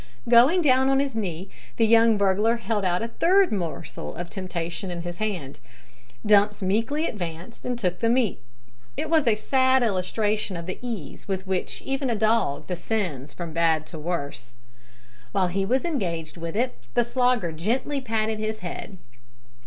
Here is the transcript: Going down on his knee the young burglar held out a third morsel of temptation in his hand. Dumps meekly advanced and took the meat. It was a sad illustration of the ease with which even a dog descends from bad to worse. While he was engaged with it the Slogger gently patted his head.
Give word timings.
Going 0.27 0.63
down 0.63 0.89
on 0.89 0.99
his 0.99 1.13
knee 1.15 1.47
the 1.77 1.85
young 1.85 2.17
burglar 2.17 2.55
held 2.57 2.83
out 2.83 3.03
a 3.03 3.07
third 3.09 3.51
morsel 3.51 4.15
of 4.15 4.31
temptation 4.31 4.89
in 4.89 5.03
his 5.03 5.17
hand. 5.17 5.59
Dumps 6.25 6.59
meekly 6.63 7.05
advanced 7.05 7.65
and 7.65 7.77
took 7.77 7.99
the 7.99 8.09
meat. 8.09 8.41
It 8.97 9.11
was 9.11 9.27
a 9.27 9.35
sad 9.35 9.83
illustration 9.83 10.57
of 10.57 10.65
the 10.65 10.79
ease 10.81 11.27
with 11.27 11.45
which 11.45 11.83
even 11.83 12.09
a 12.09 12.15
dog 12.15 12.65
descends 12.65 13.31
from 13.31 13.53
bad 13.53 13.85
to 13.93 13.99
worse. 13.99 14.55
While 15.33 15.49
he 15.49 15.67
was 15.67 15.85
engaged 15.85 16.35
with 16.35 16.55
it 16.55 16.87
the 16.95 17.03
Slogger 17.05 17.51
gently 17.51 18.01
patted 18.01 18.39
his 18.39 18.61
head. 18.61 18.97